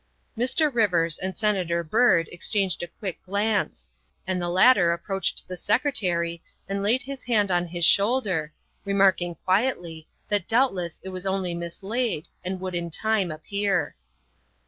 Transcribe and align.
Mr. 0.35 0.73
Rivers 0.73 1.19
and 1.19 1.37
Senator 1.37 1.83
Byrd 1.83 2.27
exchanged 2.31 2.81
a 2.81 2.87
quick 2.87 3.21
glance, 3.21 3.87
and 4.25 4.41
the 4.41 4.49
latter 4.49 4.91
approached 4.93 5.47
the 5.47 5.55
Secretary 5.55 6.41
and 6.67 6.81
laid 6.81 7.03
his 7.03 7.25
hand 7.25 7.51
on 7.51 7.67
his 7.67 7.85
shoulder, 7.85 8.51
remarking 8.83 9.35
quietly 9.45 10.07
that 10.27 10.47
doubt 10.47 10.73
less 10.73 10.99
it 11.03 11.09
was 11.09 11.27
only 11.27 11.53
mislaid 11.53 12.29
and 12.43 12.59
would 12.59 12.73
in 12.73 12.89
time 12.89 13.29
appear. 13.29 13.95